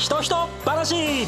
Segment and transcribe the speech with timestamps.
[0.00, 1.26] ひとひと話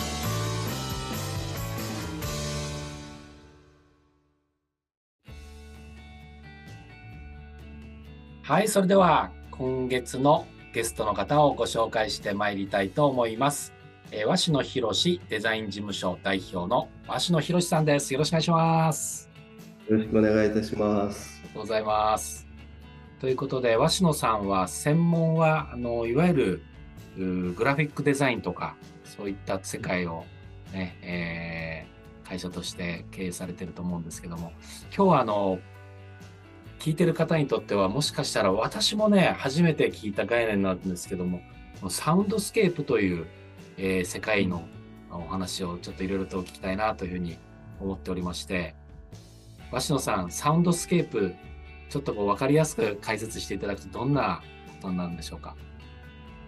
[8.43, 13.75] はいそれでは今月のゲストの方をご紹介してまいりたいと思います
[14.11, 18.13] えー、鷲野博デザイン事務所代表の鷲野博さんです。
[18.13, 19.31] よろしくお願いします。
[19.89, 21.41] よろしくお願いいたします。
[21.43, 22.47] ありがとうございます。
[23.21, 26.63] ということで、鷲野さんは専門はあのいわゆる
[27.17, 30.25] グラフィックデザインとかそういった世界を
[30.73, 34.53] ね、えー、会社として経営されてると思うんですけども、
[34.97, 35.59] 今日はあの
[36.79, 41.41] 聞いてる方にとってはもしかしたら私もね初めて聞いた概念なんですけども
[41.89, 43.27] サウンドスケープという
[43.79, 44.69] えー、世界の
[45.11, 47.39] お話をちょっといろいろと聞きたいなというふうに
[47.81, 48.75] 思っておりまして
[49.71, 51.35] 鷲野さんサウンドスケープ
[51.89, 54.43] ちょっとこう分かりやすく解説していただくとどんな
[54.83, 55.57] ことなんでしょうか？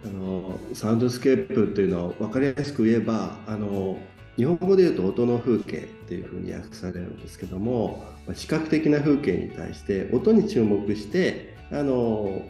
[0.05, 3.99] あのサウンドスケープというのは分かりやすく言えばあの
[4.37, 12.43] 日本語で言うと音の風景っていうふうに訳されるんですけども視覚的な風景に対して音に注目してあの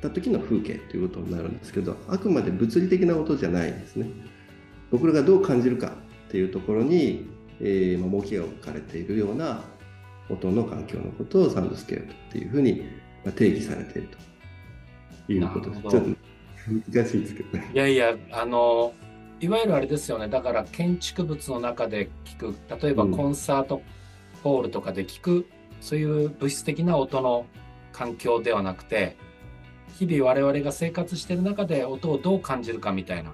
[0.00, 4.10] 音の風景ということになるんですけどあくまで物理的な音じゃないんですね
[4.90, 5.92] 僕らがどう感じるか
[6.28, 7.28] っていうところに、
[7.60, 9.62] えー、重きが置かれているような
[10.30, 12.84] 音の環境のことをサウンドスケープっていうふうに
[13.36, 14.08] 定義されている
[15.26, 15.76] ということで
[16.16, 16.29] す。
[16.70, 17.70] 難しいですけどね。
[17.74, 18.92] いやいや、あの、
[19.40, 23.82] いわゆるあれですよね、だから建築物の中で聞く、例えばコンサート
[24.42, 25.44] ホールとかで聞く、うん、
[25.80, 27.46] そういう物質的な音の
[27.92, 29.16] 環境ではなくて、
[29.98, 33.32] 日々我々が生活している中で音をどう感じるかみたいな。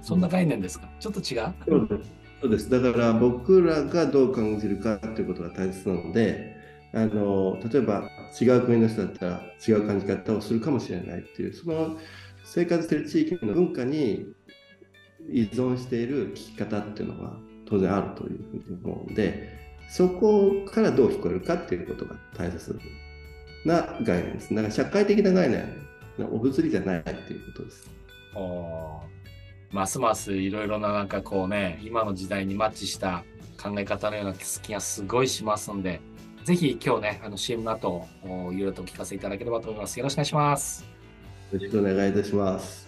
[0.00, 2.02] そんな概念ですか、うん、ちょっと違う？
[2.40, 2.70] そうです。
[2.70, 6.56] だから僕らがどう感じるかということが大切なので
[6.94, 8.08] あの例えば
[8.40, 11.98] 違う国の人だったら違う感じ方をするかもしれないっていうその
[12.50, 14.26] 生活している地域の文化に
[15.30, 17.36] 依存している聞き方っていうのは
[17.66, 19.58] 当然あるというふうに思うので
[19.90, 22.78] そこからどう聞こえるかっていうことが大切
[23.64, 24.54] な概念です。
[24.54, 25.66] だから社会的な概念、
[26.30, 27.90] お物理じゃないっていうことです。
[28.34, 29.00] お
[29.72, 33.24] ますますいろいろななんかこうね、今の時代にマッチした
[33.62, 36.00] 考え方のような気がすごいしますので、
[36.44, 39.98] ぜひ今日ね、あの CM の後、いろいろとお聞かせいただければと思います。
[39.98, 40.97] よろしくお願いします。
[41.50, 42.87] よろしくお願いいたします。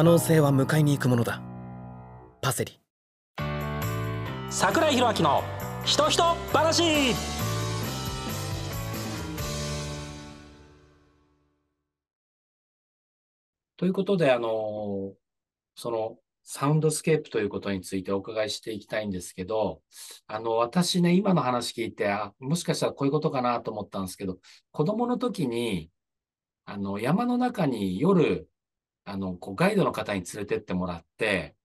[0.00, 1.42] 可能性は迎えに行くものだ。
[2.40, 2.80] パセリ。
[4.48, 5.44] 桜井宏明の
[5.84, 6.22] ひとひと
[6.54, 7.14] 話。
[13.76, 15.12] ということで、あの、
[15.74, 19.82] そのサウンドスケープということについてお伺いしていきたいんですけど、
[20.26, 24.38] あの、私ね、今の話聞いて、あ、もしかしたらこういうことかなと思ったんですけど、
[24.72, 25.90] 子供の時に、
[26.64, 28.49] あの、山の中に夜、
[29.10, 31.56] あの、こうガイドの方に連れてってもらって、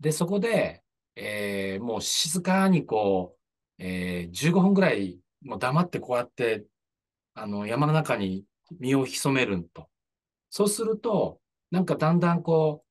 [0.00, 0.82] で、そこで、
[1.16, 3.36] えー、もう静かにこ
[3.78, 6.64] う、えー、15分ぐらい、もう黙ってこうやって、
[7.34, 8.44] あの、山の中に
[8.80, 9.88] 身を潜めると。
[10.50, 11.40] そうすると、
[11.70, 12.84] なんかだんだんこ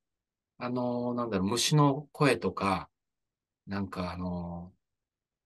[0.59, 2.89] う、あのー、なんだろう、虫の声とか、
[3.67, 4.71] なんかあの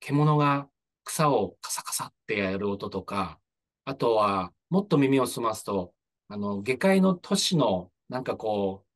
[0.02, 0.70] ー、獣が
[1.04, 3.40] 草をカサカサってやる音とか、
[3.86, 5.94] あとは、もっと耳を澄ますと、
[6.30, 8.88] あの、下界の都市の、なんかこう、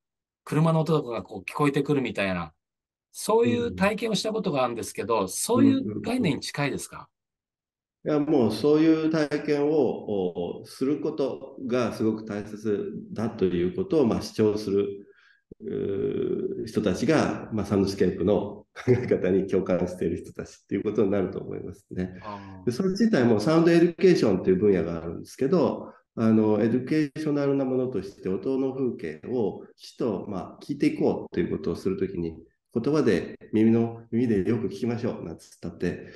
[0.44, 2.54] 車の音とかがこう聞こえてくるみたいな、
[3.12, 7.10] そういう体験をしたことがあるんですけど、そういう概念に近いですか、
[8.06, 14.88] いやもうそういう体験をすることがすごく大切だということをまあ主張する
[16.68, 22.14] 人たちが、まあ、サウンドスケープの考え方に共感している人たちっていうことになると思いますね。
[22.66, 32.36] でそれ自体もサウンドエデュケーションという分野があるんですけど、あのエデュケーショナルなものとして音の風景をきちっと、まあ、聞いていこうということをするときに
[32.74, 36.08] 言葉で耳の耳でよく聞きましょうなんつったって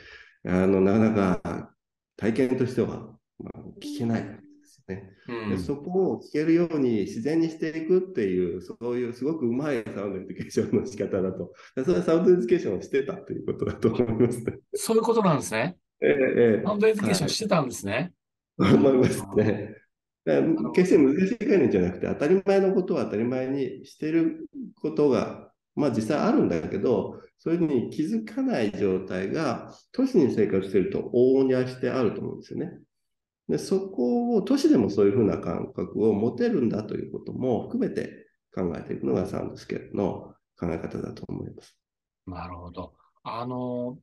[0.45, 1.71] あのなかなか
[2.17, 4.29] 体験としては、まあ、聞けないで
[4.63, 5.11] すね、
[5.51, 11.51] うん、そこを聞けるように自然にしていくっていう、そういうすごくうまいサウンドエデュケーションの仕方だと、
[11.83, 14.57] それはサウンドエデュケーションをしてたということだと思いますね。
[14.75, 15.77] そういうことなんですね。
[16.03, 18.13] ええサウンドエデュケーションしてたんですね。
[18.57, 19.80] はい、思いますね。
[20.73, 24.47] 決して難しい概念じゃなくて、当たり前のことを当たり前にしている
[24.81, 32.71] ことが、まあ実際あるんだけど、それに気づかない状態が都市に生活していると往々にあしてあると思うんですよね。
[33.47, 41.75] でそこを都市でもそういうふうな感覚を持てるんだということも含めて考えていくのがサウンドスケープの考え方だと思います。
[42.27, 42.93] なるほど。
[43.23, 43.97] あの、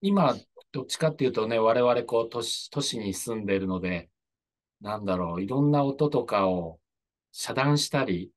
[0.00, 0.34] 今、
[0.72, 4.08] どっちかっていうとね、我々こう都市都市に住んでいるので、
[4.80, 6.78] なんだろう、いろんな音とかを
[7.32, 8.30] 遮断したり、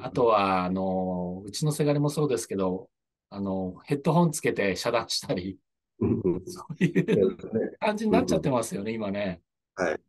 [0.00, 2.90] あとは、あの、うちのせがれもそうですけど、
[3.30, 5.58] あの、ヘッドホンつけて遮断したり、
[6.46, 7.36] そういう
[7.78, 9.40] 感じになっちゃってますよね、今ね。
[9.74, 10.00] はい。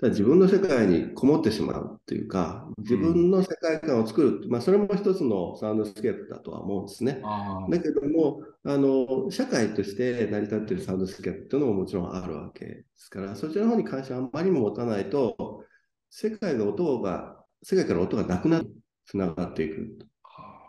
[0.00, 7.20] 自分の世界にこもってしまうっていうか、自分の世界観を作る、うん、まあ、それも一つのサウンドスケープだとは思うんですね。
[7.68, 15.64] だけどもあの、社会として成り立っているサウンドスケープっていうのももちろんあるわけですから、そちらの方に関してはあまりにも持たないと、
[16.10, 18.70] 世界の音が、世界から音がなくなる、
[19.04, 19.98] つながっていく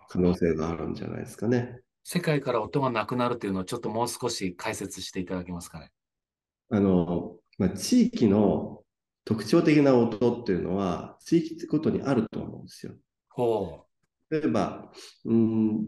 [0.09, 1.81] 可能性があるんじゃないですかね。
[2.03, 5.91] 世界から音がなくなるというのをちょっともう少し解説していただけますかね。
[6.69, 8.81] あの、まあ、地域の
[9.29, 12.95] 特徴的な音っていうのは、地域ごとにあると思うんですよ。
[14.31, 14.91] 例えば、
[15.23, 15.85] うん、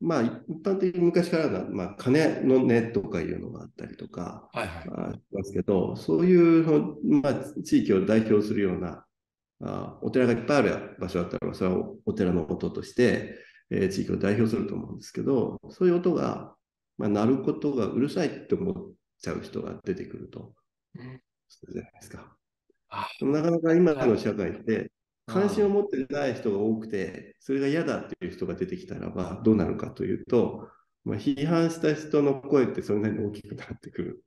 [0.00, 0.32] まあ、一
[0.64, 9.04] 般的に昔からの、まあ、鐘の音とかいうのがあったりとか、はいはい、しますけど、そういう、まあ、地域を代表するような
[9.62, 13.36] あお寺がいっぱいある場所だったら、それはお寺の音として、
[13.70, 16.52] えー、地域を代表すると思うんですけど、そういう音が、
[16.98, 18.92] まあ、鳴ることがうるさいって思っ
[19.22, 20.52] ちゃう人が出てくると、
[20.96, 22.36] うん、そうじゃないですか。
[23.20, 24.92] なかなか今の社会って、
[25.26, 30.68] 関心を持ってない人が多くて、それが嫌だっていう人が出てきたらば、どうなるかというと、
[31.04, 34.24] まあ、批判した人の声ってそれなりに大きくなってくる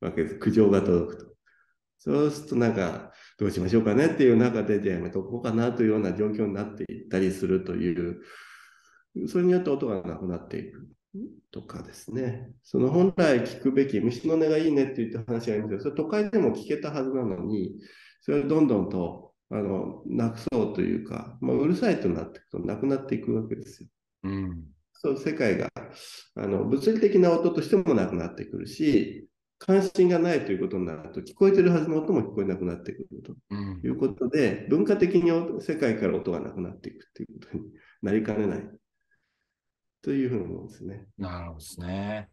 [0.00, 0.34] わけです。
[0.36, 1.32] 苦情が届くと。
[1.98, 8.22] そうするとなんか、どうしましょうかねっていう中で、じゃあやめとこうかなというような状況になっていったりするという、
[9.28, 10.88] それによって音がなくなっていく
[11.50, 12.50] とかですね。
[12.62, 17.74] その本来聞くべき虫の音がいいねって言った話がありますけど、それ都会でも聞けたはずなのに、
[18.22, 23.88] それをどんどんとあのなくそうというか、まあ、うるさいとなっていくとなくなっていくわけですよ。
[24.24, 24.64] うん、
[24.94, 25.68] そう世界が
[26.36, 33.36] あの物理的な音としてもなくなってくるし、関心がないということになると、聞こえてるはずの音も聞こえなくなってくると。
[33.84, 35.30] いうことで、うん、文化的に
[35.60, 37.64] 世界から音がなくなっていくということに
[38.00, 38.70] なりかねない
[40.02, 41.06] というふうに思うんですね。
[41.16, 42.28] なるほどですね。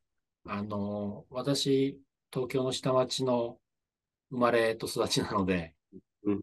[0.45, 1.99] あの、私、
[2.31, 3.57] 東京の下町の
[4.31, 5.75] 生まれと育ちなので、
[6.23, 6.41] うん、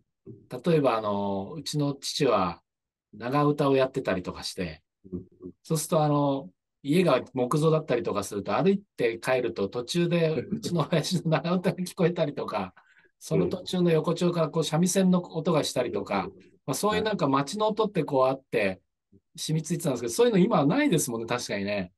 [0.64, 2.62] 例えば、あの、うちの父は
[3.12, 5.24] 長唄をやってたりとかして、うん、
[5.62, 6.50] そうすると、あの、
[6.82, 12.74] 家が木造だったりとかすると、歩いて帰ると途中でうちの親父の長唄が聞こえたりとか、
[13.18, 16.28] その途中の横丁からこう三味線の音がしたりとか、
[16.66, 18.80] まあ、そういうなんか街の音ってこうあって、
[19.36, 21.92] 染みついてたんですけど、そういうの今はないですもんね、確かにね。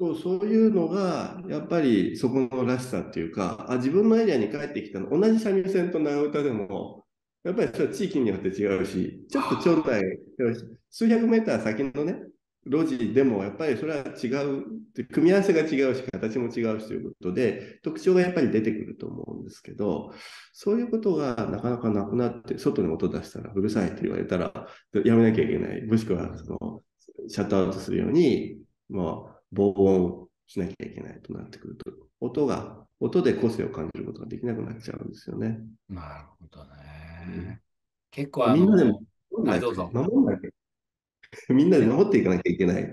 [0.00, 7.04] そうそういうのが、やっぱりそこのらしさっていうか、あ自分のエリアに帰ってきたの、同じ三味線と長唄でも、
[7.44, 10.02] やっぱりそれは地域によって違うし、ちょっと町内、
[10.90, 12.20] 数百メーター先のね、
[12.64, 14.64] 路地でもやっぱりそれは違う、
[15.12, 20.12] 組み合わせが違うし、形も違うしということで、特徴がやっぱり出てくると思うんですけど、
[20.52, 24.68] そういうことがなかなかなくなって、外に音出したらうるさいって言われたら、
[25.04, 25.82] やめなきゃいけない。
[25.86, 26.82] もしくはその
[27.28, 31.90] シャットアウトするように、まあ、防音しなきゃいけないとなってくると、
[32.20, 35.58] 音が、音で個性を感じることができなくなっちゃうんですよね。
[35.88, 36.70] なるほどね。
[37.26, 37.60] うん、
[38.12, 39.02] 結構あの、みんなでも、
[39.44, 39.90] はい、どうぞ。
[39.92, 40.50] 守んなきゃ
[41.48, 42.86] みんなで守っていかなきゃいけないっ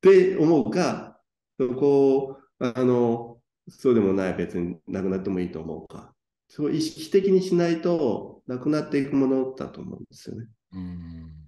[0.00, 1.20] て思うか、
[1.58, 6.14] そこあの、そうでもない、別になくなってもいいと思うか、
[6.48, 10.46] そう意識的にしないとなくなっていくものだと思うんですよね。
[10.72, 11.44] うん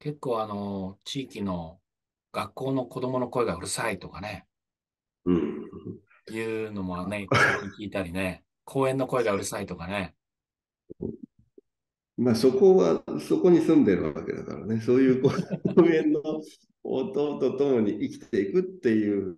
[0.00, 1.78] 結構あの、地域の
[2.32, 4.46] 学校の子供の声がうるさいとかね。
[5.26, 5.66] うん。
[6.30, 7.26] いうのもね、
[7.78, 8.42] 聞いたりね。
[8.64, 10.14] 公園の声がうるさいとかね。
[12.20, 14.80] まあそこは、そこに住んでるわけだからね。
[14.80, 15.30] そういう公
[15.86, 16.20] 園の
[16.84, 19.36] 音とともに生きていくっていう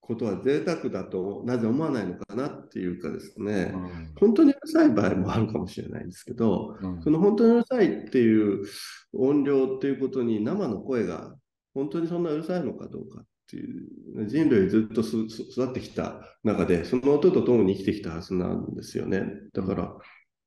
[0.00, 8.64] ことは贅沢だとなぜ思わないのかなっていうかですね、うん、本当にうるさい場合もあるかもしれないんですけど、うん、その本当にうるさいっていう
[9.12, 11.34] 音量っていうことに生の声が
[11.74, 19.24] 本当にそんなうるさいのかどうかっていう人類ずっと育ってきた中でその音とともに生きてきたはずなんですよね。
[19.52, 19.94] だから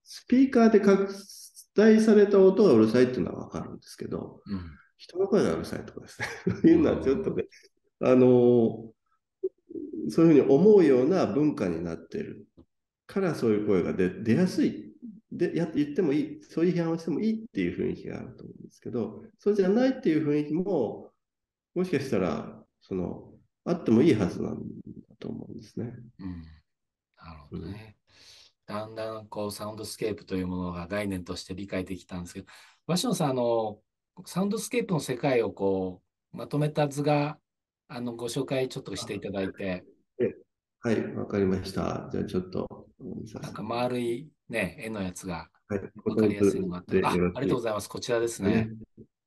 [0.03, 0.79] スピーカーで
[1.75, 4.61] 拡大された音がうるさいっていうのは分かるんですけど、うん、
[4.97, 7.45] 人の声がうるさいとかですねそういうのはちょっとね
[8.03, 8.91] あの
[10.09, 12.45] そういうふうに思うような文化になっている
[13.07, 14.91] からそういう声が出出やすい
[15.31, 21.09] でや言ってもいい、そういう批判をしてもいいっていう雰囲気があると思うんですけど、そうじゃないっていう雰囲気も、
[21.73, 23.31] もしかしたら、その、
[23.63, 25.93] あってもいいはずなんだと思うんですね。
[26.19, 26.41] うん。
[27.15, 27.95] なるほどね。
[28.79, 32.47] うん、だんだんこうサウンドスケープというものが概念として理解できたんですけど、
[32.87, 33.79] 鷲野さん、あの、
[34.25, 36.01] サウンドスケープの世界をこ
[36.33, 37.37] う、まとめた図が、
[37.87, 39.83] あの、ご紹介ちょっとしていただいて。
[40.83, 42.09] はい、わかりました。
[42.11, 42.87] じゃあちょっと。
[43.41, 45.49] なんか丸いね、絵のやつが
[46.05, 47.89] わかりやすいのがあって、あありがとうございます。
[47.89, 48.69] こちらですね。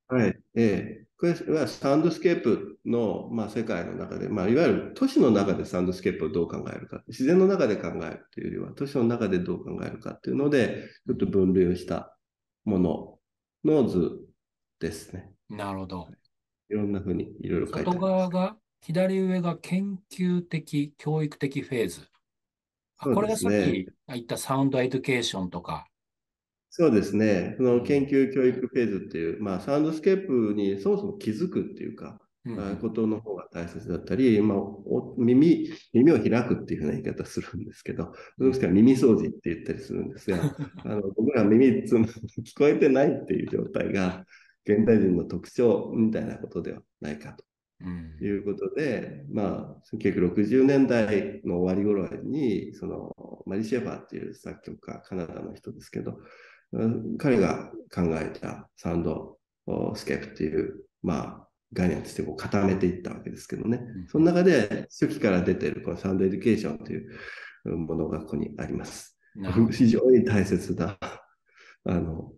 [0.07, 12.17] はい、えー、これはサウンドスケープの、まあ、世界の中で、まあ、いわゆる都市の中でサウンドスケープをどう考えるか、自然の中で考えるというよりは、都市の中でどう考えるかっていうので、ちょっと分類をした
[12.65, 13.19] もの
[13.63, 14.11] の図
[14.79, 15.31] ですね。
[15.49, 16.09] なるほど。
[16.69, 17.95] いろんなふうにいろいろ書いてあります。
[17.95, 22.01] 外側が、左上が研究的、教育的フェーズ。
[22.97, 25.87] あ、これがさっき言ったサウンドエデュケーションとか。
[26.77, 27.55] そうですね。
[27.55, 34.57] その研究教育フェーズっていう、まあ、サウンドスケープにそもそも気づくっていうか、うん、ことの方が大切だったり、まあ、
[35.17, 40.37] 耳耳を開くっていうふうな言い方するんですけど、どうですか耳掃除って言ったりするんですが、
[40.83, 42.09] あの僕ら耳つ聞
[42.57, 44.25] こえてないっていう状態が
[44.65, 47.45] 現代人の特徴みたいなことではないかと。
[48.21, 56.17] いうことで、うん、まあ、1960年代の終わり頃に、そのマリー・シェーファーっていう作曲家、カナダの人ですけど、
[57.17, 59.37] 彼が考えたサウンド
[59.95, 69.17] スケープっていう、まあ、概念としてこう固めていったわけですけどね、うん、その中で初期から出ているこのサウンドエデュケーションというものがここにあります。
[69.71, 70.97] 非常に大切な
[71.85, 72.31] あの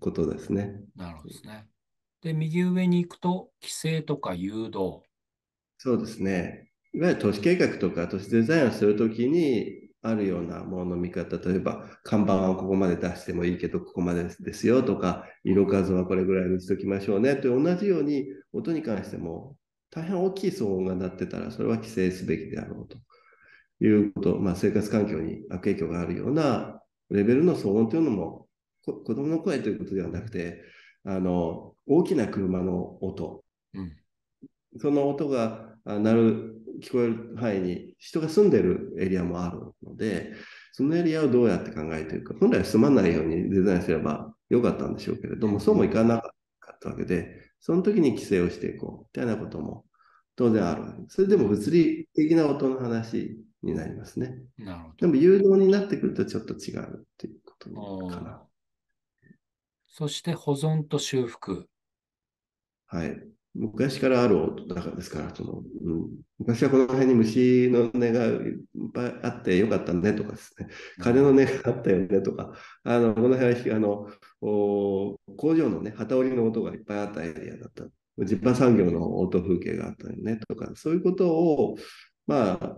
[0.00, 0.80] ことですね。
[0.96, 1.66] なるほどですね。
[2.22, 5.02] で、右上に行くと、規制とか誘導。
[5.78, 6.70] そうですね。
[6.94, 19.56] いわゆる都市計画とか都市デザインをするときにあるようなものの見方、例えば看板はここまで出してもいいけど、ここまでですよとか、色数はこれぐらいにしときましょうねと同じように、音に関しても
[19.90, 22.98] 大変大きい騒音が鳴ってたら、それは規制すべきであろうと
[23.84, 26.80] いうこと、まあ、生活環境に悪影響があるような
[27.10, 28.48] レベルの騒音というのも、
[28.84, 30.62] 子供の声ということではなくて、
[31.04, 33.44] あの大きな車の音、
[33.74, 33.92] うん、
[34.78, 40.34] その音が鳴る聞こえる範囲に人が住んでるエリアもあるので
[40.72, 49.84] そのエリアをどうやって考えていくか本来住まないようにデザインすればよかったんでしょうけれどもそうもいかなかったわけでその時に規制をしていこうみたいなことも
[50.34, 51.16] 当然あるわけです。
[51.16, 54.34] それでも物理的な音の話になりますね。
[54.58, 57.70] なるほどでも誘導になってくるとちょっと違うっていうこと
[58.08, 58.42] かな。
[59.86, 61.68] そして保存と修復。
[62.86, 63.16] はい。
[63.54, 68.12] 昔からある音だからですから、その、うん、昔はこの辺に虫の音がいっ
[68.94, 70.68] ぱいあってよかったねとかですね、
[71.00, 72.52] 鐘の音があったよねとか、
[72.84, 74.08] あの、この辺は、あの、
[74.40, 75.18] 工
[75.54, 77.84] 場のね、旗織りの音がいっぱいあったエリアだった。
[78.18, 81.76] ジッパー産業の音風景があったよねとか、そういうことを、
[82.26, 82.76] まあ、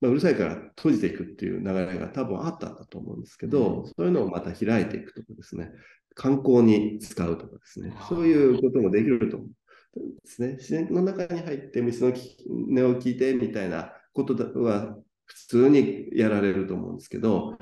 [0.00, 5.70] まあ、うるさいから閉じていくっていう流れが多分あったんだと思うんですけど、うん、そういうのをまた開いていくとかですね、
[6.14, 10.52] 観光に使うとかですね、そういうこともできると思うんですね。
[10.54, 17.58] 自然の中に入って虫の音を聞いてみたいなことは普通にやられると思うんですけど、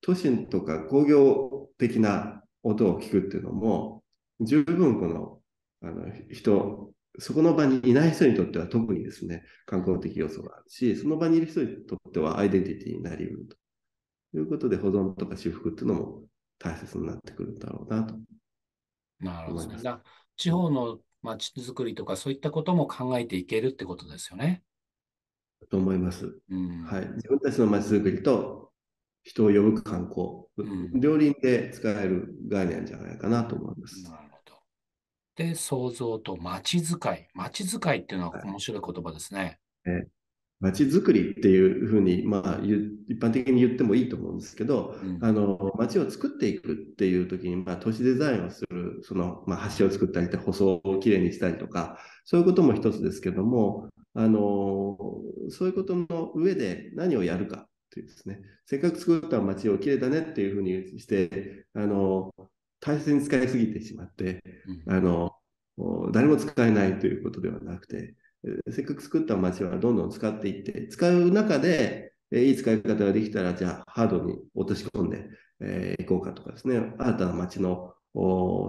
[0.00, 4.02] 都心とか工業的な音を聞くっていうのも、
[4.40, 5.40] 十分この
[5.82, 16.22] あの人そこの場にいない人にとっては特にですね、観光的要素があるし、その場にいる人にとってはアイデンティティになり得るということで、保存とか修復っていうのも
[16.58, 18.14] 大切になってくるんだろうなと。
[19.20, 19.78] なるほど、ね。
[20.36, 24.62] 地方の街づくりとかそういったことも考えていけるってことですよね。
[25.70, 26.38] と思います。
[26.50, 27.08] うん、はい。
[27.16, 28.70] 自分たちの街づくりと
[29.24, 34.02] 人を呼ぶ観光、うん、両輪で使える概念じゃないかなと思います。
[34.04, 34.54] なるほど。
[35.36, 37.28] で、創造と街づかい。
[37.34, 39.58] 街づかいっていうのは面白い言葉ですね。
[39.84, 40.06] はい
[40.60, 42.60] 街づくりっていうふうに、まあ、
[43.08, 54.98] 一般的に言ってもいいと思うんですけど、うん、あの街を作っていくっていう時に、まあ、都市デザインをするその、まあ、橋を作ったり舗装をきれいにしたりとかそういうことも一つですけどもあの
[55.50, 58.40] そういうことの上で何をやるかっていうですね。
[58.66, 62.34] せっかく作った街をきれいだねっていうふうにしてあの
[62.80, 64.42] 大切に使いすぎてしまって、
[64.86, 65.32] うん、あの
[66.12, 68.14] 誰も使えないということではなくて
[68.70, 75.20] せっかく作った街はどんどん使っていって、使う中で、えいい使い方ができたら、じゃあハードに落とし込んでい、
[75.60, 77.94] えー、こうかとかですね、新たな街の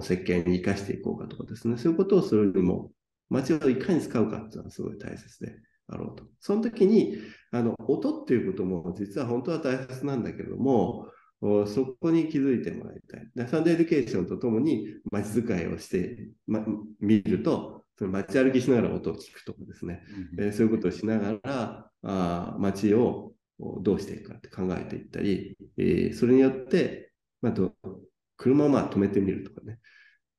[0.02, 2.92] 設計に生かしていこうかとかですね、そういうことをするにも、
[3.30, 5.56] 街をいかに使うかっていうのはすごい大切で
[5.88, 6.24] あろうと。
[6.40, 7.18] その時に、
[7.52, 11.08] あの、音っていうことも実は本当は大切なんだけども、
[11.42, 13.48] そこに気づいてもらいたい。
[13.48, 16.66] サウンドエデュケーションとともに街づかいをして、ま、
[17.00, 20.02] 見ると、その街歩きしながら音を聞くとかですね、
[20.38, 27.54] うん、えー、そういうことをしながら、あ街をどうしていくかって考えていったり、えー、それによって、まあ、
[28.38, 29.80] 車をまあ止めてみるとかね、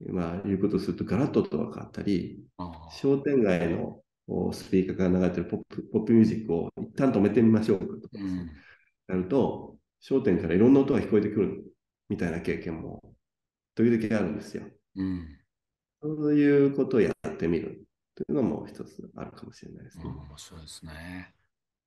[0.08, 2.42] まあ、いうことをするとガラッと音が変わったり、
[2.98, 4.00] 商店街の
[4.54, 8.50] スピーカーから流れてるポップポップミュージックを一旦止めてみましょうとかね、うん、
[9.06, 11.62] なると、商店からいろんな音が聞こえてくる
[12.08, 13.02] みたいな経験も
[13.74, 14.62] 時々あるんですよ。
[14.96, 15.39] うん
[16.02, 20.04] そういうことをやってみるというのも一つあるかもしれないですね。
[20.04, 21.34] 面白いですね。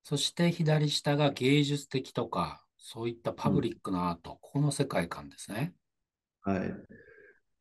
[0.03, 5.73] そして左下が芸術的とか、そういったパブリックなアート、うん、この世界観ですね。
[6.41, 6.73] はい。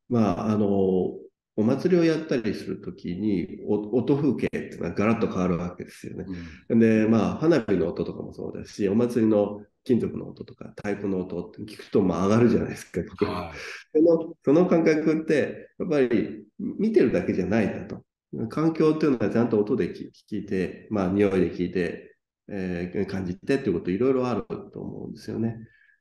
[0.09, 1.11] まあ、あの、
[1.55, 6.25] お祭りをやったりするときに、音風景っていうのはガラッと変わるわけですよね。
[6.69, 13.57] うん、で、まあ、花火の音とかもそうだし、お祭りの金属の音とか太鼓の音って聞くとまあ上がるじゃないですか、はい、
[13.93, 18.03] そのその感覚ってやっぱり見てるだけじゃないんだと。
[18.49, 22.15] 環境っていうのはちゃんと音で聞いて、まあ匂いで聞いて、
[22.49, 25.57] えー、感じてっていうこといろいろあると思うんですよね。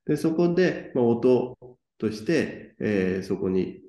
[0.06, 1.58] で、そこで、まあ、音
[1.98, 3.80] として、えー、そこに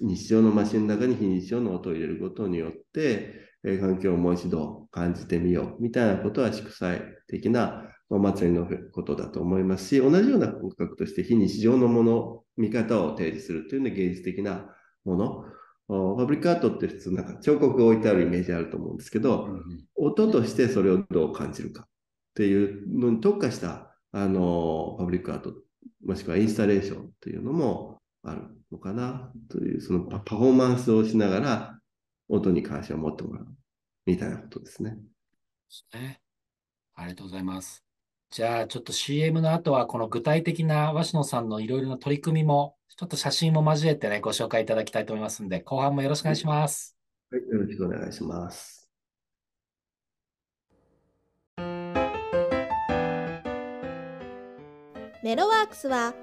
[0.00, 14.66] 日常のマシンの中に非日常の音を入れることによって、えー、環境をもう一度感じてみようみたいなことは祝祭的なお祭りのことだと思いますし、同じような感覚として非日常のもの、見方を提示するというのは芸術的な
[15.04, 15.44] もの。
[15.88, 19.62] ファブリックアートって普通なんか彫刻が置いてあるイメージあると思うんですけど、うん、
[19.94, 21.86] 音としてそれをどう感じるかっ
[22.34, 25.54] ていうのに特化したあのファブリックアート、
[26.04, 27.97] もしくはインスタレーションっていうのも
[28.30, 31.78] あるのかなという、そのパフォーマンスをしながら
[32.28, 33.46] 音に関心を持ってもらう
[34.06, 34.98] みたいなことですね。
[35.94, 36.20] ね
[36.94, 37.84] ありがとうございます。
[38.30, 46.96] じゃあ、ちょっと CM の後は、この具体的な鷲野さんのいろいろな取り組みも、ちょっと写真も交えてね、ご紹介いただきたいと思いますので、後半もよろしくお願いします。
[47.30, 48.90] はい、よろしくお願いします。
[55.22, 56.14] メロワークスは、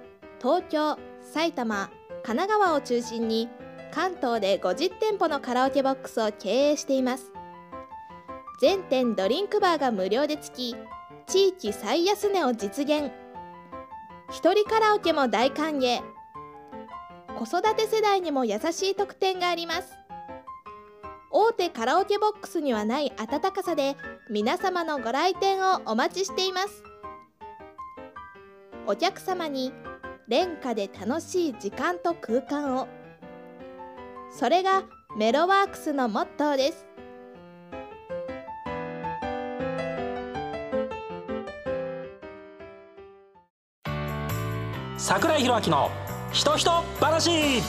[0.42, 1.90] 東京、埼玉、
[2.24, 3.50] 神奈川を中心に、
[3.92, 7.32] 関東で50店舗のカラオケボックスを経営しています。
[8.60, 10.76] 全店ドリンクバーが無料でつき、
[11.28, 13.12] 地域最安値を実現。
[14.32, 16.02] 一人カラオケも大歓迎。
[17.38, 19.94] 子育て世代にも優しい特典があります。
[21.32, 23.98] 大手カラオケボックスにはない温かさで
[24.30, 26.84] 皆様のご来店をお待ちしています。
[28.88, 29.74] お客様に
[30.28, 32.88] 廉価で楽しい時間と空間を。
[34.32, 34.84] それが
[35.16, 36.88] メロワークスのモットーです。
[44.98, 45.92] 桜井宏明の
[46.32, 47.62] ひとひと話。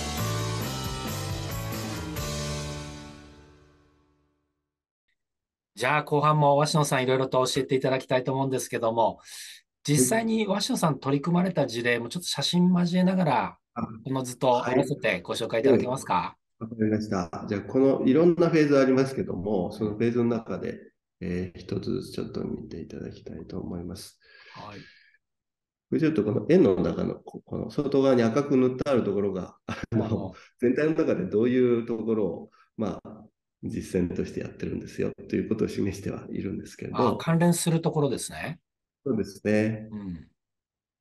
[5.75, 9.21] じゃあ後半も鷲野さんいろいろと教えていただきたいと思うんですけども
[9.87, 13.59] 実際に鷲野さん取り組まれた事例もちょっと写真交えながら
[14.05, 16.37] この図と合わせてご紹介いただけますか？
[16.59, 17.47] わ、はい、かりました。
[17.49, 20.79] じゃあこのいろんなフェーズありますけどもそのフェーズの中で、
[21.21, 24.19] えー、一つずつちょっと見ていただきたいと思います。
[24.55, 24.79] はい
[26.01, 29.55] ちょっとこの円の中のこの外側に赤く塗ってあるところが、
[30.61, 33.23] 全体の中でどういうところを、まあ、
[33.63, 37.17] 実践としてやってるんですよということを示してはいるんですけれど。
[37.19, 38.59] 関連するところですね。
[39.07, 39.89] そうですね。
[39.93, 40.29] うん、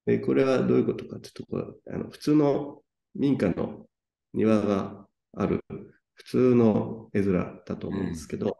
[0.05, 2.81] でこれはどういうことかというところあの普通の
[3.15, 3.87] 民家の
[4.33, 5.63] 庭がある
[6.13, 8.57] 普通の絵面だと思うんですけど、うん、こ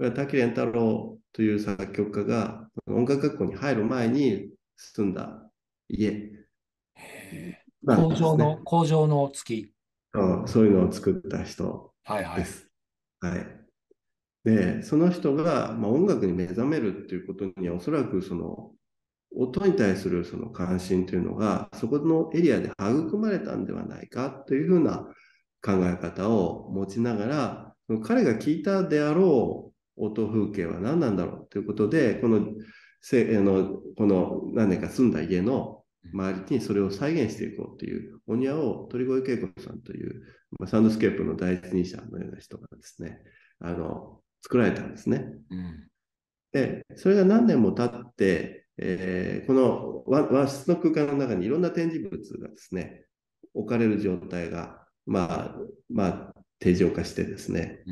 [0.00, 5.48] れは滝蓮太郎という作曲家が音楽学校に入る前に住んだ
[5.88, 6.30] 家。
[7.86, 9.72] 工場の、工場の月。
[10.46, 12.46] そういうのを作った人はいはい。
[13.20, 13.62] はい。
[14.44, 18.72] で、その人が、まあ、音楽に目覚めるっていうことには、おそらくその
[19.36, 25.06] 音に対するその関心というのが、そこのエリアで育まれたんではないかというふうな
[25.62, 32.46] 考え方を持ちながら、彼が聞いたであろう音風景は何なんだろうということで、この
[33.00, 40.22] せあのこの何年か住んだ家の周りにそれを再現していこうというお庭を鳥越恵子さんという、
[40.58, 43.18] まあ、サウンドスケープの第一人者のような人がですね、
[43.60, 45.24] あの作られたんですね。
[45.50, 45.88] うん、
[46.52, 53.04] で、それが何年も経って、えー、この和室の空間の中にいろんな展示物がですね、
[53.54, 55.56] 置かれる状態が、まあ、
[55.88, 57.84] まあ、定常化してですね、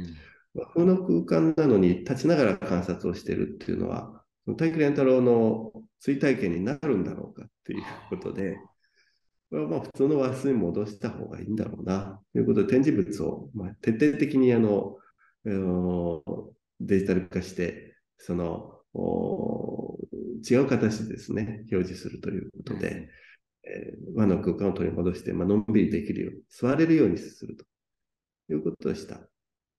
[0.55, 8.57] うん、この空間なのに立ちながら観察をしているっていうのは、大木蓮太郎の追体験になるんだろうかっていうことで、
[9.51, 14.97] これはまあ普通の和室に戻した方がいいんだろうなということで、展示物をまあ徹底的にあの
[16.81, 23.09] デジタル化して、その違う形でですね、表示するということで、
[23.65, 27.65] えー、和の空間を取り戻して、まあのんびりできるように、座れるようにすると
[28.53, 29.21] いうことをした。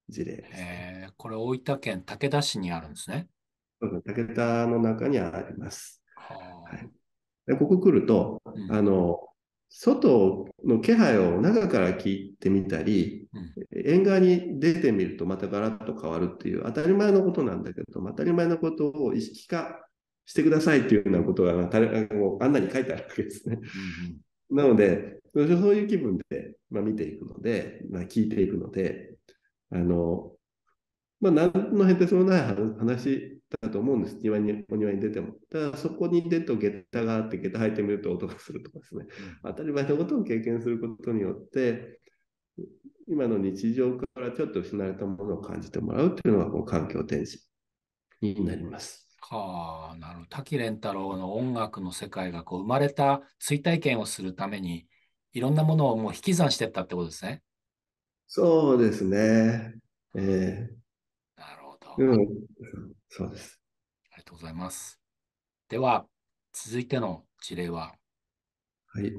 [0.10, 1.10] 事例です、ね。
[1.18, 3.28] これ、大分県武田市にあるんですね。
[3.80, 6.04] 武田の中にあります。
[6.16, 6.90] はい、
[7.48, 9.20] でここ来ると、うん、あの
[9.74, 13.28] 外の気配を中から聞いてみたり、
[13.74, 19.80] 縁側に出てみるとまたガラッと変わるっていう当たり前のことなんだけど、当たり前のことを意識化
[20.26, 23.60] してくださいっていうようなことが、もう案内に書いてあるわけですね。
[24.50, 29.16] うん、なので、そういう気分で、まあ、見ていくので、まあ、聞いていくので、
[29.72, 30.34] あの、
[31.22, 34.18] まあ、何の変哲もない話だと思うんです。
[34.22, 35.34] 庭に、お庭に出ても。
[35.50, 39.06] ただ、そこに出ると下駄があって、下駄履いてみると音がするとかですね。
[39.44, 42.00] 当たり前のことを経験することによって、
[43.08, 47.46] 今の日常からちょっと失われたものを感じてもらうというのが、この環境展示
[48.22, 49.08] になります。
[49.20, 50.30] はあ、なるほど。
[50.30, 54.88] 滝廉太郎の音楽の世界がこう生まれた追体験をするために、
[55.34, 57.42] いろんなものをもう引き算していったってことですね。
[58.28, 59.74] そうですね。
[60.16, 60.82] えー
[61.98, 62.18] うん、
[63.14, 63.60] そうです。
[64.14, 64.98] ありがとうございます。
[65.68, 66.06] では、
[66.54, 67.94] 続いての事例は？
[68.88, 69.14] はい。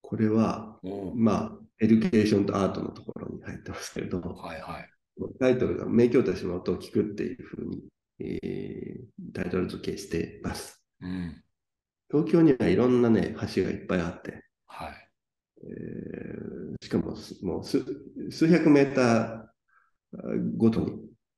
[0.00, 0.78] これは、
[1.16, 4.88] まあ、エデュケーションとアートのところに入ってますけれども、はいはい、
[5.40, 7.82] タイトルが名教たちの音を聞くっていうふうに、
[8.20, 10.80] えー、タイトル付けしています。
[11.00, 11.42] うん、
[12.08, 14.94] 東京にはいろんなね、橋がいっぱいあって、はい
[15.64, 20.92] えー、しかももう数百メーターごとに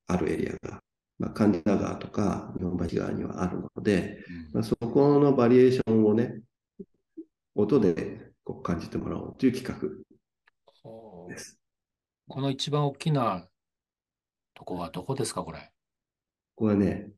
[0.06, 0.82] あるエリアが、
[1.20, 6.40] まあ、神田川とか日本橋川にはあるので、うん、まあ、そこのバリエーションをね、
[7.54, 11.58] 音でこう感じてもらおうという企画です。
[12.26, 13.46] この一番大きな
[14.54, 15.58] とこはどこですか、これ？
[16.54, 17.10] ここはね、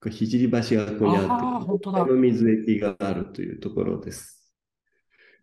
[0.00, 4.54] これ聖橋がここにあって、本当だ水駅があるというところです。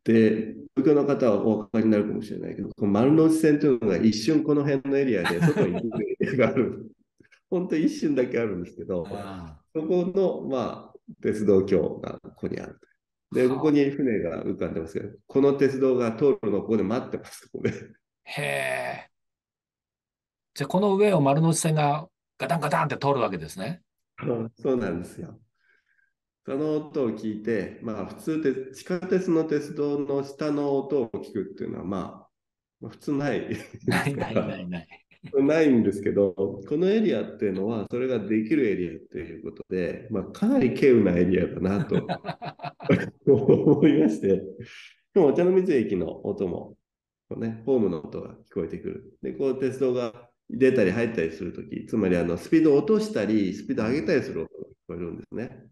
[0.04, 6.92] で、東京の方はお分かりになるかもしれないけど、この丸の内線というのが一瞬この辺のエリアで外に行くエリアがある。
[7.50, 9.06] 本当一瞬だけあるんですけど、
[9.74, 12.80] そこの、まあ、鉄道橋がここにある。
[13.32, 17.74] で、ここに船が浮かんでますけど、この鉄道が通るのをここで待ってます、ここで。
[18.24, 19.10] へえ。
[20.54, 22.08] じゃあ、この上を丸の内線が
[22.38, 23.82] ガタンガタンって通るわけですね。
[24.58, 25.40] そうなんですよ。
[26.46, 32.28] その音を聞いて、まあ、普通で地下鉄の鉄道の下の音を聞くっていうのは、ま
[32.84, 33.48] あ、普通ない。
[33.86, 35.07] ないないないない。
[35.34, 41.96] ないんですけど、このエリアっていうのは、それができるエリアっていうことで、まあ、かなり稀有なエリアだなと
[43.26, 44.28] 思いまして、
[45.14, 46.78] でもお茶の水駅の音も、
[47.36, 49.18] ね、ホームの音が聞こえてくる。
[49.22, 55.68] で、こう鉄道が出たり入ったりするとき、つまりあのスピードを落としたり、スピードを上げたりする音が聞こえるんですね。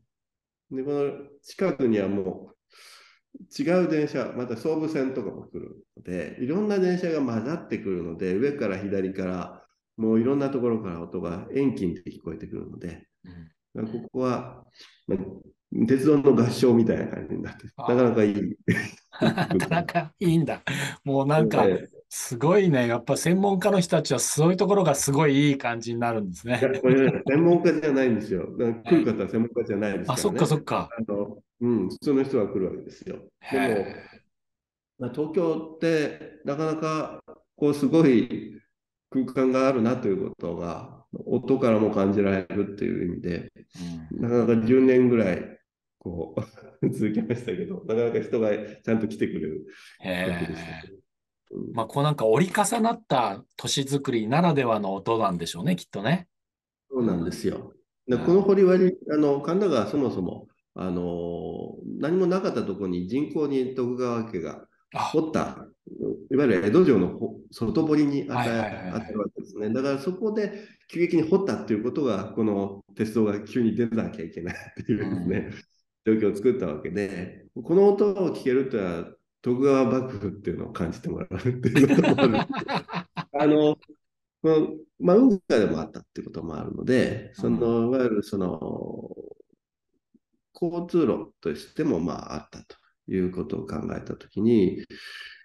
[0.71, 2.54] で、この近くにはもう、
[3.57, 9.63] 違う電車、また総武線とかも来るので、いろんな電車が混ざってくるので、上から左から、
[9.97, 13.07] もういろんなところから音が遠近で聞こえてくるので、
[13.75, 14.63] うん、ここは、
[15.07, 15.19] まあ、
[15.87, 18.57] 鉄道の合唱みたいな感じになって、なかなかいい。
[19.21, 20.61] なかなかいいんだ。
[21.03, 21.65] もうなんか、
[22.09, 22.87] すごいね。
[22.87, 26.61] やっぱ専門家の人たちはそういうところがすごいいい感じになるんですね。
[26.81, 28.47] これ、ね、専門家じゃないんですよ。
[28.57, 30.89] 来る方は専門家じゃないですから、ね、あ、そっかそっか。
[30.97, 33.17] あのうん、普通の人が来るわけですよ。
[33.51, 33.85] でも、
[34.99, 37.21] まあ、東京ってなかなか
[37.55, 38.61] こうすごい
[39.09, 43.51] 空間があるなということが音からも感じられるっていう意味で、
[44.11, 45.59] うん、なかなか10年ぐらい
[45.99, 46.35] こ
[46.81, 49.65] う 続きましたけど、なかなか人がちゃんと来てくれる
[49.99, 51.05] わけです。
[51.73, 56.27] まあ、こうなんか折り重なった都市づくりならではの音なんでしょうね、きっとね。
[56.89, 57.73] そうなんですよ。
[58.07, 65.67] でこの堀割、あの神田川そもそもあの何もなかったところに人工に徳川家が掘った、
[66.31, 67.19] いわゆる江戸城の
[67.51, 69.69] 外堀に当たるわけですね。
[69.69, 75.49] だからそこで急激に掘ったっていうことが、この鉄道が急に出なきゃいけないっていうですね、
[76.05, 79.05] うん、状況を作ったわけで、この音を聞けるとは、
[79.41, 82.37] 徳川幕府っていうのを感じてもらうっていうこともある。
[83.39, 83.77] あの、
[84.41, 89.09] このまあ、運河でもあったっていうこともあるので、その、いわゆるその、
[90.69, 92.75] 交通路としてもまああったと
[93.07, 94.83] いうことを考えたときに、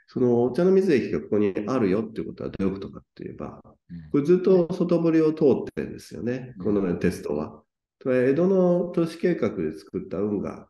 [0.07, 3.63] そのお茶の水駅がここにあるよっていうことはどういうことかって言えば、
[4.11, 7.63] これずっと外堀を通ってるんですよね、このテストは。
[8.05, 10.69] 江戸の都市計画で作った運河、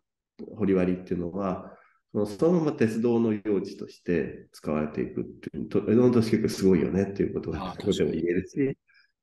[0.56, 1.72] 堀割っていうのは、
[2.12, 8.76] そのまま鉄道の用地として使われていくっていう、江戸の都市計画すごいよねっていうことがここでも言えるし、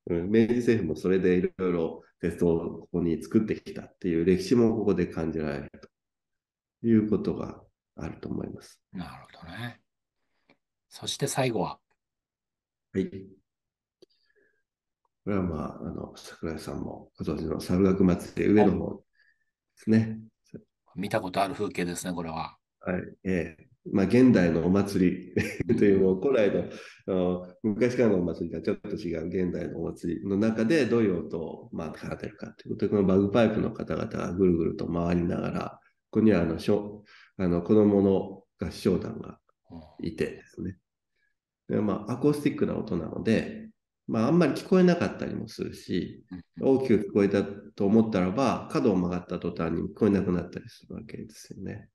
[0.09, 5.71] うん、明治政府もそれでいろいろ鉄道をここに作ってきたっていう歴史もここで感じられる
[6.81, 7.61] ということが
[7.95, 8.79] あると思います。
[8.93, 9.81] なるほどね。
[10.89, 11.79] そして最後は？
[12.93, 13.09] はい。
[13.09, 13.15] こ
[15.31, 19.01] れはまあ、あの、桜井さんも今年の猿楽祭り上の方で
[19.75, 20.19] すね。
[20.95, 22.55] 見たことある風景ですね、これは。
[22.79, 23.01] はい。
[23.25, 25.33] ええまあ、現代のお祭
[25.67, 26.51] り というもう古来
[27.07, 37.03] の昔からのお祭りとはちょっと違う現代のお祭りの中でどういう音をまあ奏でるかということで、このバグパイプの方々がぐるぐると回りながら、ここにはあのしょ
[37.37, 39.39] あの子供の合唱団が
[40.01, 40.77] いてですね。
[41.69, 43.67] でまあ、アコースティックな音なので、
[44.07, 46.23] まあ、あんまり聞こえなかったりもするし、
[46.61, 51.89] 大きく聞こえたと思ったらば、角を曲がった途端に聞こえなくなったりするわけですよね。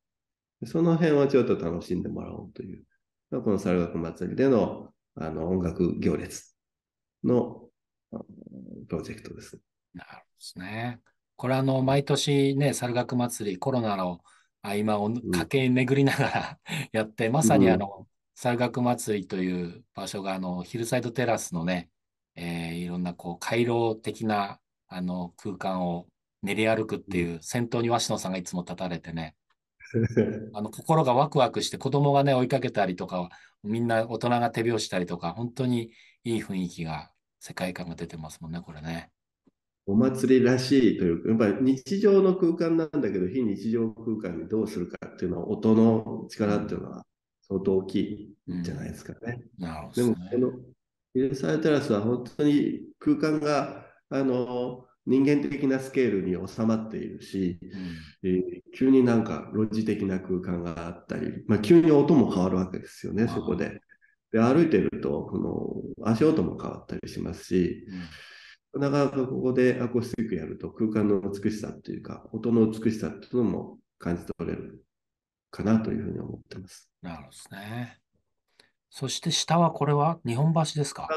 [0.65, 2.85] その辺をちょっと楽しんでもらおうという、
[3.31, 6.55] この猿楽祭りでのあの音楽行列
[7.25, 7.69] の
[8.89, 9.61] プロジェクトです。
[9.95, 11.01] なるほどですね。
[11.37, 14.21] これあの、毎年ね、猿楽祭り、コロナの
[14.63, 16.59] 合間を駆け巡りながら
[16.93, 21.91] やって、うん、まさにあの、猿楽祭りという場所があの、ヒルサイドテラスのね、
[22.37, 26.07] えー、いろんなこう、回廊的なあの空間を
[26.43, 29.35] 練り歩くっていう、先頭に鷲野さんがいつも立たれてね、
[30.55, 33.29] あの心がワクワクして子供がね追いかけたりとか
[33.63, 35.91] みんな大人が手拍子したりとか本当に
[36.25, 39.11] いい雰囲気が世界観が出てますもんねこれね。
[39.85, 47.07] お祭りらしいというかやっぱり日常の空間なんだけど非日常空間にどうするかっていうのは音の力っていうのは
[47.49, 49.43] 相当大きいんじゃないですかね。
[49.59, 50.73] うん、なるほど、ね、でもこの
[51.15, 57.59] ヒルサイテラスは本当に空間があの人間的なスケールに収まっているし、
[58.23, 63.81] うん、えー、急になんかロジ的な空間があったり、まあ、急に音も変わるわけですよね、そこで。
[64.31, 65.39] で歩いてるとこ
[66.01, 67.87] の足音も変わったりしますし、
[68.73, 74.85] うん、なかなかここでアコースティックやると空間の美しさっていうか、音の美しさっていうのも感じ取れる
[75.51, 76.91] かなというふうに思ってます。
[77.03, 78.02] なるほどですね。
[78.95, 81.09] そして下はこれは日本橋ですか？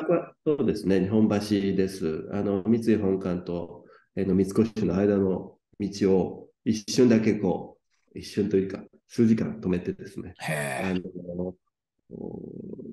[0.46, 1.38] そうですね、日本橋
[1.76, 2.30] です。
[2.32, 3.84] あの三井本館と
[4.16, 7.78] の三越の間の道を一瞬だけこ
[8.16, 11.54] う、一瞬というか、数時間止めてですね、あの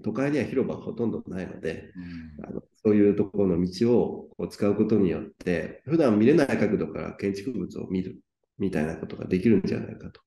[0.02, 1.92] 都会には広場ほとんどないので、
[2.40, 8.18] うん、あのそういうところの道をこう使うことによって、普段見れない角度から建築物を見る
[8.58, 10.20] みたいなことができるんじゃないかと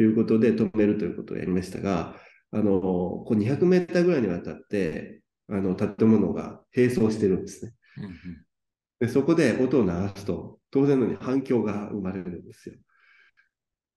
[0.00, 2.14] いうことで止めるということをやりましたが、
[2.52, 7.72] あの、こう200メーターぐらいにわたって、あの、建物が並走してるんですね。
[9.00, 12.76] でそこで音を鳴らすと、当然のように反響が生まれるんですよ。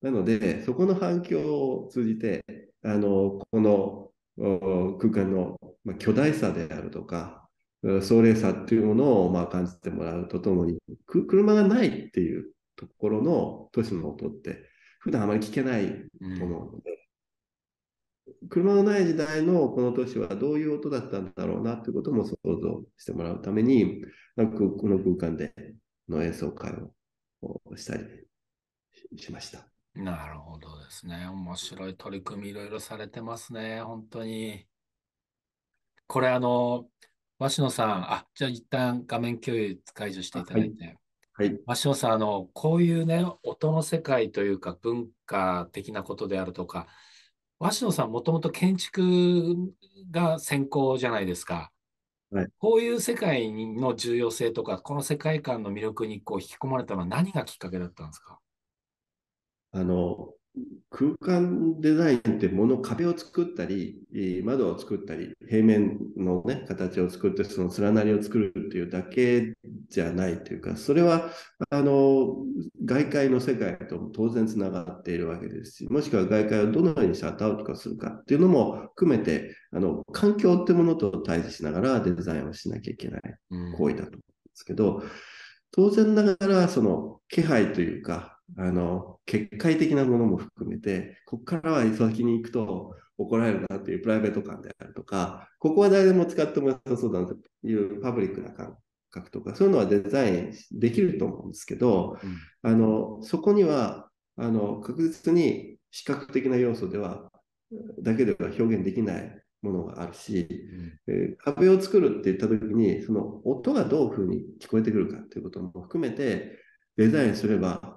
[0.01, 2.43] なので、そこの反響を通じて、
[2.83, 4.11] あの、この
[4.99, 5.57] 空間の
[5.99, 7.47] 巨大さであるとか、
[8.01, 15.87] 壮麗さっていうものをまあ感じてもらうとともに、車がないっていうところの都市の音って、普段あまり聞けない
[16.37, 17.04] と思うので、
[18.49, 24.01] 車のない時代のこの都市はどういう音だったんだろうなということも想像してもらうために、
[24.35, 25.53] なんかこの空間で
[26.09, 26.73] の演奏会
[27.41, 28.03] をしたり
[29.17, 29.67] しました。
[29.95, 31.27] なるほどですね。
[31.27, 33.81] 面白い取り組みいろいろされてますね。
[33.81, 34.65] 本当に。
[36.07, 36.87] これあの、
[37.39, 40.97] 鷲野さん、あ、じゃあ一旦画面共有解除していただいて。
[41.33, 41.57] はい。
[41.65, 46.87] 鷲野さん、あの、こういうね、音の世界というか文化的なことであるとか、
[47.59, 49.55] 鷲野さん、もともと建築
[50.11, 51.71] が専攻じゃないですか。
[52.31, 58.39] はい、こういう世界の重要性とか、この世界観の魅力にこう引き込まれたのは何がきっかけだったんですか？
[59.71, 60.33] あの
[60.89, 64.01] 空間デザインってもの、壁を作ったり、
[64.45, 69.55] 窓を作ったり、平面のね、形を作って、その連なりを作るっていうだけ
[69.89, 71.31] じゃないというか、それは、
[71.69, 72.37] あの、
[72.85, 83.21] 外界の世界とも当然つながっているわけですし、もしくは外界をどのようにシャットアウトするかっていうのも含めて、あの、環境ってものと対峙しながらデザインをしなきゃいけない
[83.77, 84.21] 行為だと思うんで
[84.53, 85.03] すけど、
[85.71, 98.77] 当然ながら、その気配というか、あの、結界的なものも含めて、ここからは先に行くと怒られるなっていうプライベート感であるとか、ここは誰でも使ってもよさそうだなというパブリックな感
[99.11, 107.31] 覚とか、そういうのはデザインできると思うんですけど、うん、あの、そこには、あの、確実に視覚的な要素では、
[108.01, 110.47] だけでは表現できないものがあるし、
[111.07, 116.59] うん、えー、壁を作るって言った時に、その音がどういうふうに聞こえてくるかっていうことも含めて、
[116.97, 117.94] デザインすれば、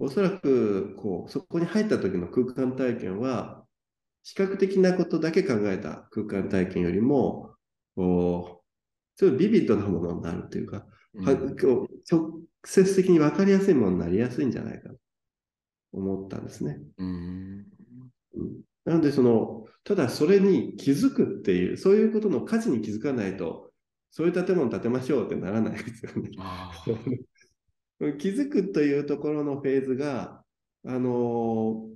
[0.00, 3.64] おそらくこうそこに入った時の空間体験は、
[4.22, 7.54] 視覚的なことだけ考えた空間体験よりも、
[7.94, 11.88] こうちょっとビビッドなものになるというか、うん、直
[12.64, 14.96] 接的に分かりやすいものになりやすいんじゃないかと
[15.92, 16.78] 思ったんですね。
[16.96, 17.66] うん、
[18.86, 23.70] なのでその、ただそれに気づくっていう、そういうことの価値に気づかないと、
[24.10, 26.30] そういう建物建てましょうってならないですよね。
[28.18, 30.42] 気づくというところのフェーズが、
[30.86, 31.86] あの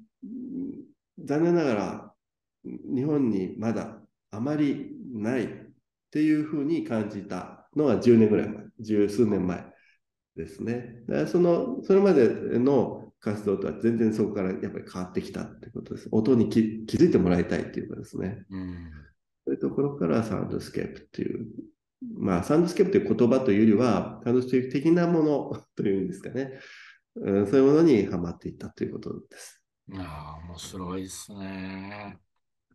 [1.25, 2.12] 残念ながら
[2.64, 3.99] 日本にまだ
[4.31, 5.49] あまりないっ
[6.11, 9.64] ていうふうに感じたのは10年ぐらい前、十数年前
[10.37, 10.97] ですね。
[11.27, 16.09] その、それまでの活動とは全然そこからやっぱり変わってきたってことです。
[16.12, 18.45] 音に気づいてもらいたいっていうかですね。
[18.51, 18.90] うん、
[19.47, 21.47] そういうところからサウンドスケープっていう
[22.17, 26.59] まあ、サウンドスケープという言葉というよりは、サウンドスケープ的なものというんですかね、
[27.17, 29.62] うん、そういうものにはまっていったということです。
[29.93, 32.19] ああ、面白いですね。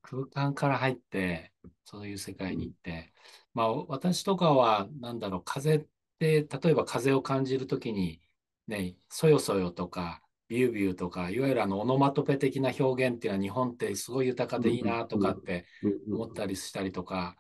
[0.02, 1.52] 空間から入って、
[1.86, 3.14] そういう世界に行って、
[3.54, 5.86] まあ、私とかは、なんだろう、風っ
[6.20, 8.22] て、例えば風を感じるときに、
[8.68, 15.66] ね、そよそよとか、ビュービューとか、いわゆるあのオノマトペ的な表現っていうのは日本ってすごい豊かでいいなとかって
[16.12, 17.38] 思ったりしたりとか、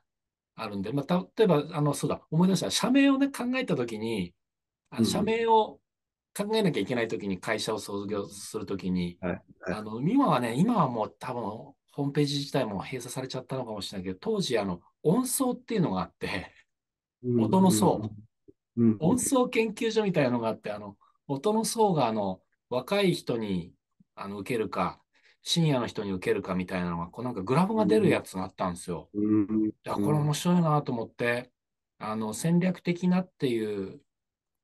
[0.61, 4.33] あるんで、まあ、例えば、あの、そうだ、思い出した、社名をね、考えたときに、
[4.89, 5.79] あの社名を
[6.35, 16.51] 考えなきゃいけないときに、会社を創業するときに、はいはい、あの、今はね、今はもう多分、ホームページ自体も閉鎖されちゃったのかもしれないけど、当時、あの、音層っていうのがあって、
[17.23, 18.09] 音の層、
[18.99, 23.73] 音層研究所みたいなのがあって、あの、音の層が、あの、若い人に
[24.15, 24.99] あの受けるか、
[25.41, 29.09] シニアの人に受けるかみたいなのが、こうなんかグラフが出るやつがあったんですよ。
[29.13, 31.51] うん、これ面白いなと思って、
[31.97, 34.01] あの、戦略的なっていう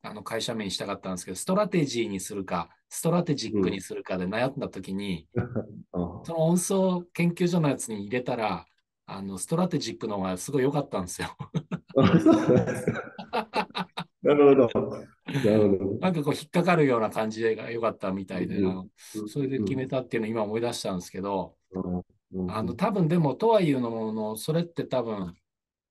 [0.08, 5.44] あの会社名にしたかったんですけど、 strategy にするか、 strategic にするかで悩んだときに、 うん、
[6.24, 8.68] その音相研究所のやつに入れたら、
[9.08, 11.36] あの strategic の方がすごい良かったんですよ。
[14.22, 14.70] なるほど。
[16.00, 18.58] なんかこう引っかかるような感じで良かったみたいで、
[19.28, 21.56] それで決めたっていうのを今思い出したんですけど、
[22.50, 25.36] あの多分でもとはいうのもそれって多分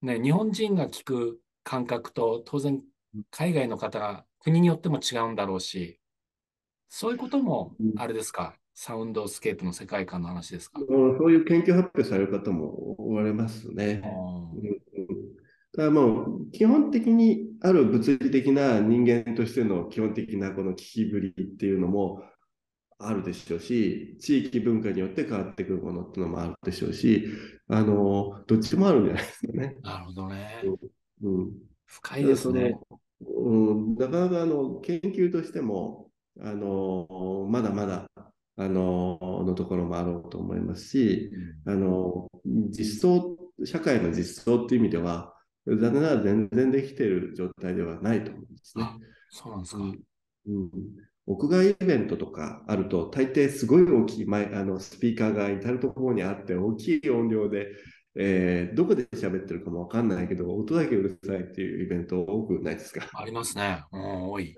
[0.02, 2.82] ね日本人が聞く感覚と当然
[3.30, 5.98] 海外の方が国によっても違うんだろうし
[6.88, 10.80] そういうこともあれですか、サウンドスケープの世界観の話ですか？
[10.88, 14.02] そういう研究発表される方もおられますね。
[15.76, 22.22] だもう基本的にある物理的な人間としての基本的なこの聞きぶりっていうのも
[22.98, 27.26] あるでしょうし、地域文化によって変わってくるものっていうのもあるでしょうし、
[27.68, 29.76] あの、どっちもあるんじゃないですかね。
[29.82, 30.62] なるほどね。
[31.22, 31.52] うん。
[31.86, 32.78] 深いですね。
[33.20, 36.08] うん、なかなかあの研究としても、
[36.40, 38.06] あの、まだまだ、
[38.56, 41.30] あの、のところもあろうと思いますし、
[41.66, 45.33] うん、あの、実装、社会の実装っていう意味では、
[45.66, 48.84] 残念ながら全然できている状態ではないと思うんですね。
[49.30, 49.82] そうなんですか。
[49.82, 50.70] うん、
[51.26, 57.68] 屋外イベントとかあると、大抵すごい大きいマイあのスピーカーが至るところにあって、大きい音量で、
[58.14, 63.08] えー、どこで喋ってるかもわかんないけど、音だけうるさいっていうイベント多くないですか？
[63.14, 63.82] ありますね。
[63.90, 64.54] うん、多い。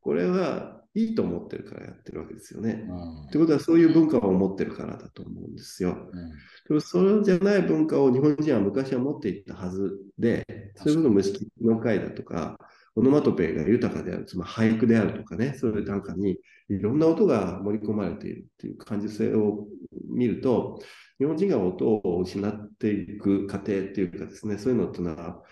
[0.00, 2.86] これはいいと思ってるからやってるわけですよね。
[2.88, 5.90] うん、ってことはそういう文化を持ってるからだと思うんですよ。
[6.12, 6.30] うん、
[6.68, 12.58] でもそれじゃない文化を日本人は昔は持っていたはずで、そういうこと無式の会だとか、
[12.96, 16.38] オノマトペが豊かである、つまり俳句であるとかね、そういう短歌に
[16.68, 19.66] いろんな音が盛り込まれているっていう感じ性を
[20.08, 20.80] 見ると、
[21.18, 25.42] 日本人が音を失っていく過程っていうかですね、そういうのっていうのは、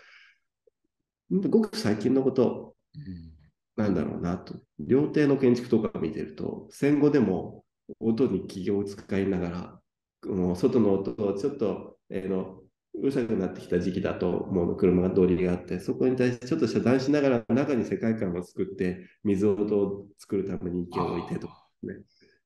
[1.30, 2.74] ごく最近のこと
[3.76, 4.54] なんだろうなと。
[4.78, 7.64] 料亭の建築とか見てると、戦後でも
[8.00, 9.80] 音に気を使いながら、
[10.30, 12.60] もう外の音をちょっと、えー、の
[12.94, 14.76] うるさくなってきた時期だと思うの。
[14.76, 22.00] 車通りがあって、そこに対してちょっと遮断しながら中に世界観を作って、水音を作るために息を置いてとか、ね。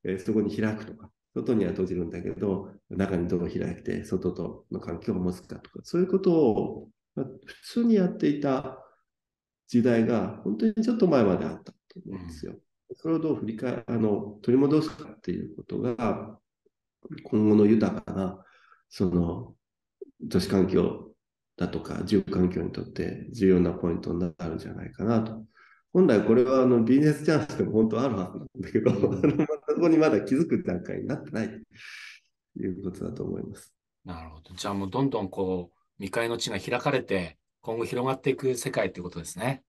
[0.05, 8.79] えー、そこに開くとか、外には閉じるんだけど、中にどう開いて、外との環境を持つかとか、そういうことを普通にやっていた
[9.69, 12.55] 時代が本当にちょっと前まであったと思うんですよ。
[12.95, 16.39] それをどう振り返あの取り戻すかっていうことが、
[17.25, 18.45] 今後の豊かな
[18.89, 19.55] その
[20.31, 21.11] 都市環境
[21.57, 25.45] だとか住環境にとって重要なポイントになるんじゃないかなと。
[25.93, 28.91] 本来これはあのビジネスチャンスでも本当あるはずなんだけど、
[29.69, 33.73] そこにまだ気づく段階になってないということだと思います。
[34.05, 34.55] なるほど。
[34.55, 39.65] じゃあもうどんどんこう未開の地が開かれて、今後広がっていく世界っていうことですね。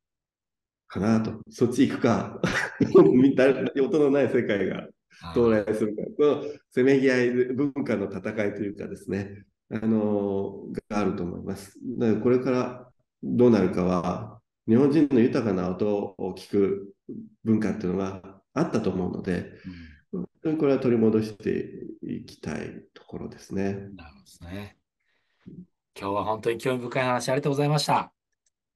[0.87, 1.41] かなと。
[1.49, 2.39] そっち行くか。
[2.93, 4.87] 音のない世界が
[5.33, 6.03] 到来するか。
[6.15, 11.75] このせめぎ合い、文化の戦いというかですね、あのがあると思います。
[11.97, 12.87] だからこれから
[13.23, 16.93] どうなるかは、日本人の豊かな音を聞く
[17.45, 18.21] 文化っていうのが
[18.53, 19.53] あったと思うので、
[20.13, 21.67] うん、本当にこれは取り戻して
[22.03, 23.89] いきたいところですね。
[23.95, 24.77] なるほどですね。
[25.99, 28.11] 今日は本当に興味深い話ありがとうございました。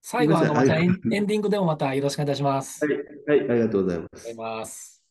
[0.01, 2.83] 最後はあのまたエンディングでもまたよろしくお願いいたします。
[2.83, 4.29] はい、はい、ありがとうございます。
[4.31, 5.01] います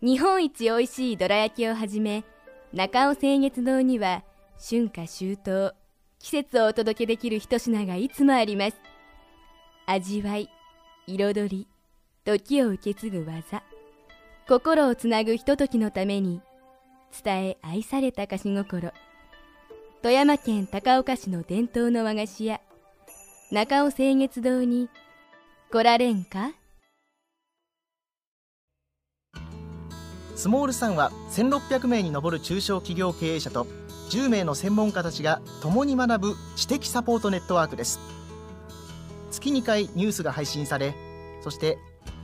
[0.00, 2.24] 日本一美味しいどら焼きをはじめ
[2.72, 4.22] 中尾清月堂には
[4.56, 5.74] 春夏秋冬
[6.18, 8.80] 季節をお届けできる一品がいつもあります
[9.84, 10.48] 味わい
[11.06, 11.68] 彩り
[12.24, 13.62] 時を受け継ぐ技
[14.50, 16.40] 心をつなぐひとときのために
[17.22, 18.90] 伝え愛された菓子心。
[20.02, 22.60] 富山県高岡市の伝統の和菓子屋
[23.52, 24.88] 中尾清月堂に
[25.70, 26.50] 来られんか？
[30.34, 33.68] スモールさんは1600名に上る中小企業経営者と
[34.10, 38.00] 10名の専門家たちが共に学ぶ知的サポートネットワークです。
[39.30, 40.92] 月2回ニュースが配信され
[41.40, 41.78] そして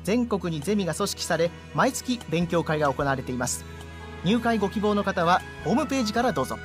[0.06, 3.64] 全国にゼミが組織され毎月勉強会が行われています
[4.24, 6.56] 入会ご希望の方はホームページからどうぞ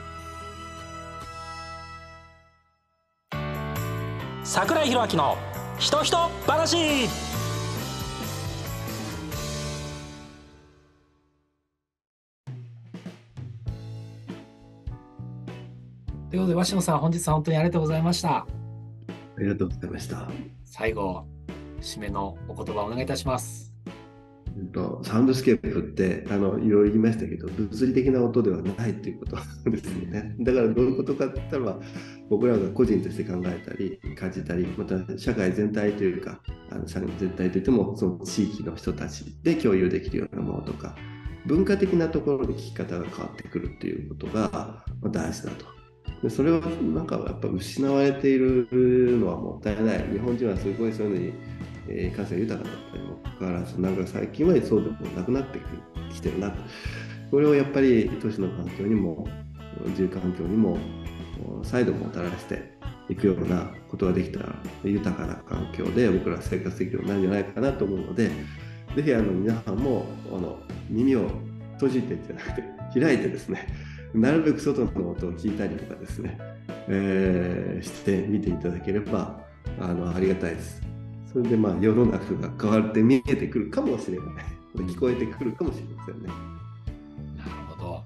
[4.43, 5.37] 桜井宏明の
[5.79, 7.09] ひとひと話
[16.29, 18.37] ということで、鷲野さん、本日は本当にありがとうございました。
[18.37, 18.45] あ
[19.37, 20.29] りがとうございました。
[20.63, 21.25] 最後、
[21.81, 23.71] 締めのお言葉をお願いいたします。
[25.03, 29.37] サウンドスケープってあのいろいろ言いましたけど物理的な音ではないということ
[29.69, 30.35] ですよね。
[30.39, 31.79] だからどういうことかって言ったら
[32.29, 40.95] 僕らが個人として考えたり感じたりまた社会全体というかあの社会全体といってもその地域の人たちで共有できるようなものとか
[41.45, 45.65] 文化的なところで聞き方が変わってくるっていうことが大事だと。
[46.21, 48.67] でそれはなんかやっぱ失われている
[49.19, 50.07] のはもったいない。
[50.11, 51.33] 日本人はすごいそういうのに、
[51.91, 55.59] えー、感性豊かだったにもかかわらずなんか最近はそうでもなくなって
[56.13, 56.57] きてるなと
[57.29, 59.27] これをやっぱり都市の環境にも
[59.95, 60.77] 住環境にも
[61.63, 62.71] 再度もたらして
[63.09, 68.29] いくようなことができたら豊かな環境で僕ら生活できるようになるんじゃないかなと思うので
[68.95, 71.29] ぜひあの皆さんもあの耳を
[71.73, 72.61] 閉じてじゃなく
[72.93, 73.67] て開いてですね
[74.13, 76.37] なるべく外の音を聞いたりとかですね、
[76.87, 79.41] えー、してみていただければ
[79.79, 80.90] あのありがたいです。
[81.31, 84.27] それでまあ世の中が変わって見えてくるかもしれない。
[84.75, 86.27] 聞こえてくるかもしれませんね。
[87.37, 88.03] なるほど。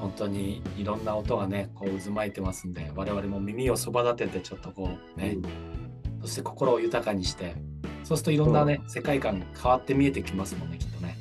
[0.00, 7.56] 本当にいろんな音がね、こう渦巻いてますんで、我々も耳をそば立ててちょっとこうね、うん、そして心を豊かにして、
[8.04, 11.16] そうするといろんなね、世界観変わって見えてきますもんね、きっとね。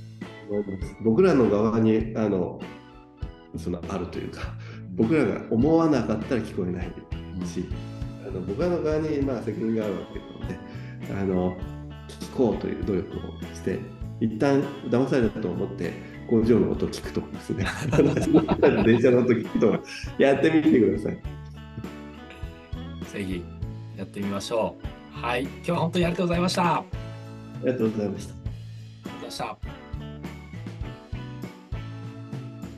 [1.03, 2.61] 僕らの側にあの
[3.57, 4.53] そのあるというか
[4.95, 6.88] 僕らが思わなかったら聞こえない
[7.45, 7.67] し、
[8.25, 10.57] あの僕らの側にまあ責任があるわけなので
[11.12, 11.58] あの
[12.22, 13.80] 聞こうという努力をして
[14.20, 15.93] 一旦騙されたと思って
[16.30, 17.66] 工場の音を聞くとかですね。
[18.86, 19.80] 電車の音聞くとか
[20.18, 21.18] やってみてください。
[23.14, 23.43] ぜひ
[23.97, 25.26] やってみましょう。
[25.26, 25.43] はい。
[25.43, 26.76] 今日は本当にありがとうございました。
[26.76, 26.84] あ
[27.64, 28.34] りがとうございました。
[28.34, 29.76] ありがとうございました